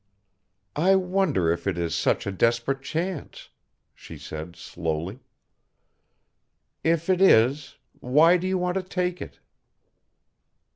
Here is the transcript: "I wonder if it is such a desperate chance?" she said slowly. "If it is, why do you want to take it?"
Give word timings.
"I 0.75 0.95
wonder 0.95 1.51
if 1.51 1.67
it 1.67 1.77
is 1.77 1.93
such 1.93 2.25
a 2.25 2.31
desperate 2.31 2.81
chance?" 2.81 3.49
she 3.93 4.17
said 4.17 4.55
slowly. 4.55 5.19
"If 6.83 7.07
it 7.07 7.21
is, 7.21 7.75
why 7.99 8.37
do 8.37 8.47
you 8.47 8.57
want 8.57 8.77
to 8.77 8.81
take 8.81 9.21
it?" 9.21 9.39